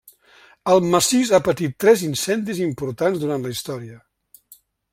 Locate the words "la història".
3.45-4.01